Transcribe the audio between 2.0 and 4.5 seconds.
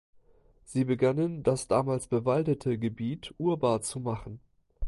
bewaldete Gebiet urbar zu machen.